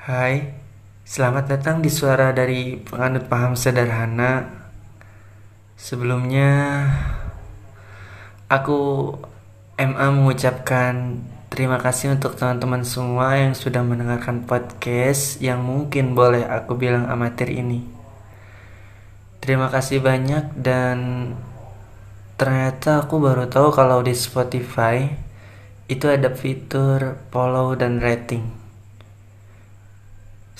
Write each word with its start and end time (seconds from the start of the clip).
Hai, 0.00 0.56
selamat 1.04 1.44
datang 1.44 1.84
di 1.84 1.92
suara 1.92 2.32
dari 2.32 2.80
penganut 2.80 3.28
paham 3.28 3.52
sederhana. 3.52 4.48
Sebelumnya, 5.76 6.88
aku 8.48 9.12
MA 9.76 10.08
mengucapkan 10.08 11.20
terima 11.52 11.76
kasih 11.76 12.16
untuk 12.16 12.32
teman-teman 12.32 12.80
semua 12.80 13.44
yang 13.44 13.52
sudah 13.52 13.84
mendengarkan 13.84 14.48
podcast 14.48 15.36
yang 15.44 15.60
mungkin 15.60 16.16
boleh 16.16 16.48
aku 16.48 16.80
bilang 16.80 17.04
amatir 17.04 17.52
ini. 17.52 17.84
Terima 19.44 19.68
kasih 19.68 20.00
banyak 20.00 20.56
dan 20.56 20.96
ternyata 22.40 23.04
aku 23.04 23.20
baru 23.20 23.52
tahu 23.52 23.68
kalau 23.68 24.00
di 24.00 24.16
Spotify 24.16 25.12
itu 25.92 26.08
ada 26.08 26.32
fitur 26.32 27.20
follow 27.28 27.76
dan 27.76 28.00
rating. 28.00 28.59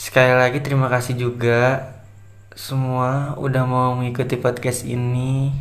Sekali 0.01 0.33
lagi 0.33 0.65
terima 0.65 0.89
kasih 0.89 1.13
juga 1.13 1.93
semua 2.57 3.37
udah 3.37 3.69
mau 3.69 3.93
mengikuti 3.93 4.41
podcast 4.41 4.89
ini 4.89 5.53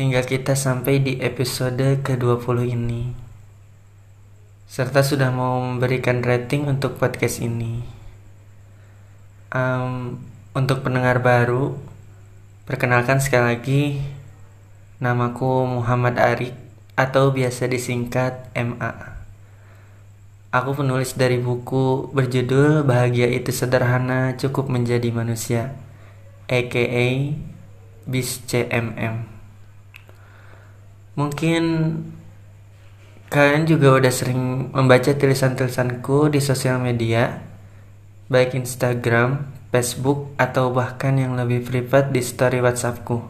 hingga 0.00 0.24
kita 0.24 0.56
sampai 0.56 0.96
di 1.04 1.20
episode 1.20 2.00
ke-20 2.00 2.72
ini. 2.72 3.12
Serta 4.64 5.04
sudah 5.04 5.28
mau 5.28 5.60
memberikan 5.60 6.24
rating 6.24 6.72
untuk 6.72 6.96
podcast 6.96 7.44
ini. 7.44 7.84
Um, 9.52 10.24
untuk 10.56 10.80
pendengar 10.80 11.20
baru, 11.20 11.76
perkenalkan 12.64 13.20
sekali 13.20 13.44
lagi 13.44 13.82
namaku 15.04 15.68
Muhammad 15.68 16.16
Arik 16.16 16.56
atau 16.96 17.28
biasa 17.28 17.68
disingkat 17.68 18.48
MA. 18.56 19.17
Aku 20.48 20.72
penulis 20.72 21.12
dari 21.12 21.36
buku 21.36 22.08
berjudul 22.08 22.80
Bahagia 22.80 23.28
Itu 23.28 23.52
Sederhana 23.52 24.32
Cukup 24.40 24.72
Menjadi 24.72 25.12
Manusia, 25.12 25.76
aka 26.48 27.36
BIS 28.08 28.48
CMM. 28.48 29.28
Mungkin 31.20 31.64
kalian 33.28 33.68
juga 33.68 34.00
udah 34.00 34.08
sering 34.08 34.72
membaca 34.72 35.12
tulisan-tulisanku 35.12 36.32
di 36.32 36.40
sosial 36.40 36.80
media, 36.80 37.44
baik 38.32 38.56
Instagram, 38.56 39.52
Facebook, 39.68 40.32
atau 40.40 40.72
bahkan 40.72 41.20
yang 41.20 41.36
lebih 41.36 41.60
privat 41.60 42.08
di 42.08 42.24
story 42.24 42.64
WhatsAppku. 42.64 43.20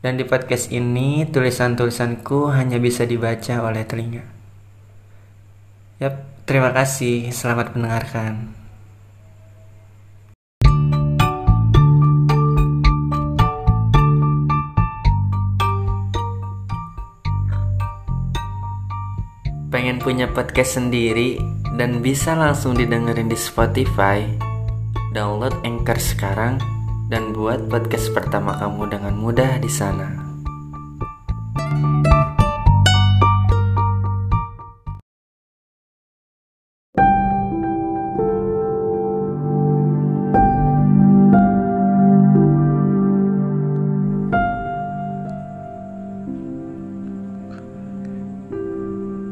Dan 0.00 0.16
di 0.16 0.24
podcast 0.24 0.72
ini, 0.72 1.28
tulisan-tulisanku 1.28 2.56
hanya 2.56 2.80
bisa 2.80 3.04
dibaca 3.04 3.60
oleh 3.60 3.84
telinga. 3.84 4.33
Yap, 6.04 6.20
terima 6.44 6.68
kasih. 6.68 7.32
Selamat 7.32 7.72
mendengarkan. 7.72 8.52
Pengen 19.72 19.96
punya 19.96 20.28
podcast 20.28 20.76
sendiri 20.76 21.40
dan 21.80 22.04
bisa 22.04 22.36
langsung 22.36 22.76
didengerin 22.76 23.32
di 23.32 23.38
Spotify? 23.40 24.28
Download 25.16 25.56
Anchor 25.64 25.96
sekarang 25.96 26.60
dan 27.08 27.32
buat 27.32 27.64
podcast 27.72 28.12
pertama 28.12 28.52
kamu 28.60 28.92
dengan 28.92 29.16
mudah 29.16 29.56
di 29.56 29.72
sana. 29.72 30.23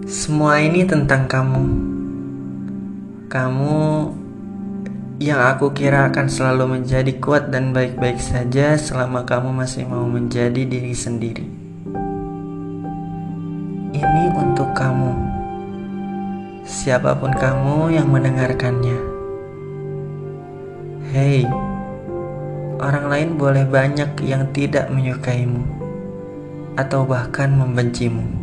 Semua 0.03 0.59
ini 0.59 0.83
tentang 0.83 1.31
kamu. 1.31 1.63
Kamu 3.31 3.79
yang 5.23 5.39
aku 5.39 5.71
kira 5.71 6.11
akan 6.11 6.27
selalu 6.27 6.75
menjadi 6.75 7.23
kuat 7.23 7.55
dan 7.55 7.71
baik-baik 7.71 8.19
saja 8.19 8.75
selama 8.75 9.23
kamu 9.23 9.55
masih 9.55 9.87
mau 9.87 10.03
menjadi 10.03 10.67
diri 10.67 10.91
sendiri. 10.91 11.47
Ini 13.95 14.25
untuk 14.43 14.75
kamu. 14.75 15.15
Siapa 16.67 17.15
pun 17.23 17.31
kamu 17.39 17.95
yang 17.95 18.11
mendengarkannya. 18.11 18.99
Hei, 21.15 21.47
orang 22.83 23.07
lain 23.07 23.31
boleh 23.39 23.63
banyak 23.71 24.19
yang 24.27 24.51
tidak 24.51 24.91
menyukaimu 24.91 25.63
atau 26.75 27.07
bahkan 27.07 27.55
membencimu 27.55 28.42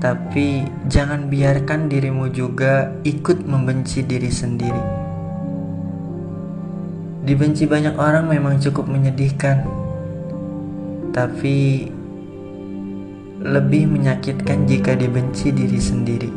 tapi 0.00 0.64
jangan 0.88 1.28
biarkan 1.28 1.92
dirimu 1.92 2.32
juga 2.32 2.88
ikut 3.04 3.44
membenci 3.44 4.00
diri 4.00 4.32
sendiri. 4.32 4.84
Dibenci 7.20 7.68
banyak 7.68 8.00
orang 8.00 8.32
memang 8.32 8.56
cukup 8.56 8.88
menyedihkan, 8.88 9.60
tapi 11.12 11.84
lebih 13.44 13.92
menyakitkan 13.92 14.64
jika 14.64 14.96
dibenci 14.96 15.52
diri 15.52 15.76
sendiri. 15.76 16.30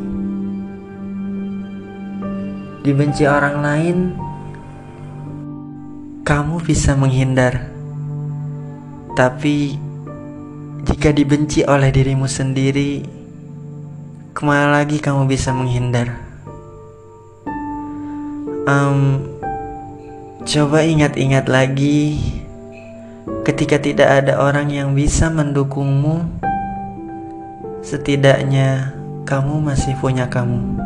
Dibenci 2.84 3.24
orang 3.24 3.56
lain, 3.64 3.96
kamu 6.20 6.60
bisa 6.60 6.92
menghindar, 6.92 7.64
tapi 9.16 9.80
jika 10.84 11.16
dibenci 11.16 11.64
oleh 11.64 11.88
dirimu 11.88 12.28
sendiri, 12.28 13.23
ke 14.34 14.42
mana 14.42 14.82
lagi 14.82 14.98
kamu 14.98 15.30
bisa 15.30 15.54
menghindar? 15.54 16.18
Um, 18.66 19.22
coba 20.42 20.82
ingat-ingat 20.82 21.46
lagi 21.46 22.18
ketika 23.46 23.78
tidak 23.78 24.10
ada 24.10 24.42
orang 24.42 24.74
yang 24.74 24.90
bisa 24.90 25.30
mendukungmu, 25.30 26.26
setidaknya 27.86 28.90
kamu 29.22 29.62
masih 29.62 29.94
punya 30.02 30.26
kamu. 30.26 30.82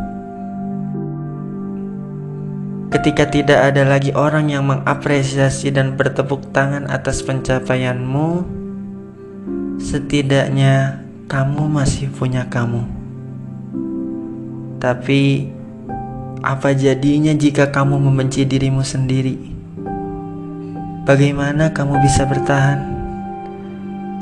Ketika 2.92 3.32
tidak 3.32 3.72
ada 3.72 3.88
lagi 3.88 4.12
orang 4.12 4.52
yang 4.52 4.68
mengapresiasi 4.68 5.72
dan 5.72 5.96
bertepuk 5.96 6.52
tangan 6.52 6.84
atas 6.84 7.24
pencapaianmu, 7.24 8.44
setidaknya 9.80 11.00
kamu 11.32 11.64
masih 11.64 12.12
punya 12.12 12.44
kamu. 12.44 12.97
Tapi, 14.78 15.50
apa 16.38 16.70
jadinya 16.70 17.34
jika 17.34 17.74
kamu 17.74 17.98
membenci 17.98 18.46
dirimu 18.46 18.86
sendiri? 18.86 19.34
Bagaimana 21.02 21.74
kamu 21.74 21.98
bisa 21.98 22.22
bertahan 22.22 22.78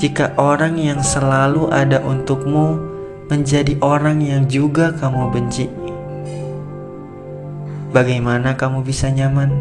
jika 0.01 0.33
orang 0.41 0.81
yang 0.81 1.05
selalu 1.05 1.69
ada 1.69 2.01
untukmu 2.01 2.81
menjadi 3.29 3.77
orang 3.85 4.25
yang 4.25 4.49
juga 4.49 4.97
kamu 4.97 5.29
benci? 5.29 5.69
Bagaimana 7.93 8.57
kamu 8.57 8.81
bisa 8.81 9.13
nyaman? 9.13 9.53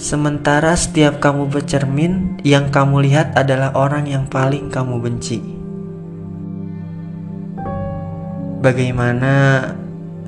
Sementara 0.00 0.72
setiap 0.72 1.20
kamu 1.20 1.52
bercermin, 1.52 2.40
yang 2.48 2.72
kamu 2.72 3.04
lihat 3.04 3.36
adalah 3.36 3.76
orang 3.76 4.08
yang 4.08 4.24
paling 4.24 4.72
kamu 4.72 4.96
benci. 5.04 5.59
Bagaimana 8.60 9.64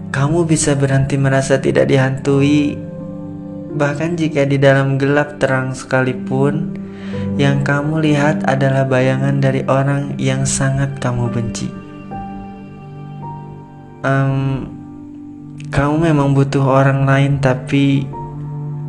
kamu 0.09 0.48
bisa 0.48 0.73
berhenti 0.73 1.20
merasa 1.20 1.61
tidak 1.61 1.84
dihantui, 1.84 2.81
bahkan 3.76 4.17
jika 4.17 4.49
di 4.49 4.56
dalam 4.56 4.96
gelap 4.96 5.37
terang 5.37 5.76
sekalipun, 5.76 6.73
yang 7.37 7.61
kamu 7.61 8.00
lihat 8.00 8.40
adalah 8.49 8.88
bayangan 8.88 9.37
dari 9.37 9.61
orang 9.69 10.17
yang 10.17 10.49
sangat 10.49 10.96
kamu 10.96 11.29
benci. 11.29 11.69
Um, 14.00 14.64
kamu 15.69 16.12
memang 16.12 16.32
butuh 16.32 16.64
orang 16.64 17.05
lain, 17.05 17.37
tapi 17.37 18.08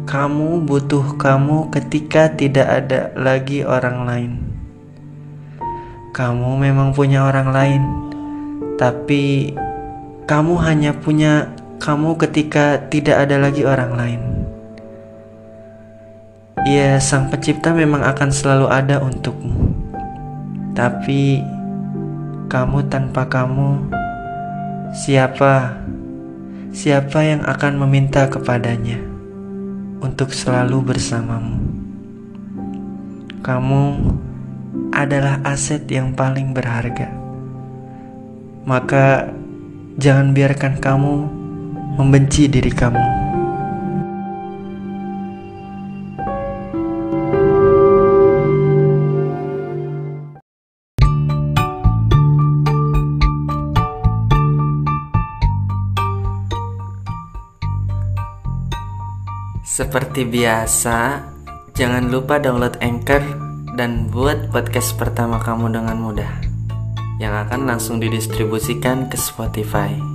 kamu 0.08 0.64
butuh 0.64 1.20
kamu 1.20 1.68
ketika 1.68 2.32
tidak 2.32 2.68
ada 2.68 3.12
lagi 3.20 3.68
orang 3.68 4.08
lain. 4.08 4.32
Kamu 6.16 6.60
memang 6.60 6.96
punya 6.96 7.28
orang 7.28 7.52
lain 7.52 8.03
tapi 8.80 9.54
kamu 10.26 10.54
hanya 10.64 10.92
punya 10.96 11.52
kamu 11.78 12.16
ketika 12.16 12.80
tidak 12.88 13.28
ada 13.28 13.38
lagi 13.38 13.68
orang 13.68 13.92
lain. 13.94 14.22
Ya, 16.64 16.96
Sang 17.04 17.28
Pencipta 17.28 17.76
memang 17.76 18.08
akan 18.08 18.30
selalu 18.32 18.72
ada 18.72 19.04
untukmu, 19.04 19.76
tapi 20.72 21.44
kamu 22.48 22.88
tanpa 22.88 23.28
kamu, 23.28 23.92
siapa? 24.96 25.84
siapa 26.74 27.22
yang 27.22 27.46
akan 27.46 27.86
meminta 27.86 28.26
kepadanya 28.26 28.98
untuk 30.02 30.34
selalu 30.34 30.82
bersamamu? 30.82 31.62
Kamu 33.46 33.84
adalah 34.90 35.38
aset 35.46 35.86
yang 35.94 36.18
paling 36.18 36.50
berharga. 36.50 37.23
Maka 38.64 39.28
jangan 40.00 40.32
biarkan 40.32 40.80
kamu 40.80 41.14
membenci 42.00 42.48
diri 42.48 42.72
kamu. 42.72 43.04
Seperti 59.74 60.24
biasa, 60.30 61.20
jangan 61.74 62.08
lupa 62.14 62.38
download 62.38 62.78
Anchor 62.80 63.26
dan 63.74 64.08
buat 64.14 64.54
podcast 64.54 64.94
pertama 65.02 65.42
kamu 65.42 65.74
dengan 65.74 65.98
mudah 65.98 66.53
yang 67.18 67.34
akan 67.48 67.66
langsung 67.70 67.98
didistribusikan 68.02 69.10
ke 69.10 69.18
Spotify. 69.18 70.13